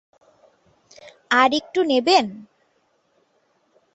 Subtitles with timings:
[1.31, 2.25] আর একটু নেবেন?